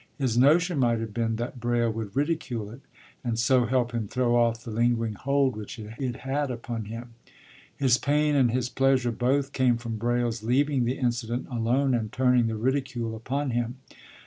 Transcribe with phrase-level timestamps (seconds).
[0.17, 2.81] His notion might have been that Braile would ridicule it,
[3.23, 7.13] and so help him throw off the lingering hold which it had upon him.
[7.77, 12.47] His pain and his pleasure both came from Braile's leaving the incident alone and turning
[12.47, 13.75] the ridicule upon him.